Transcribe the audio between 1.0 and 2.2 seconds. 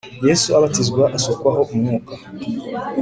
asukwaho umwuka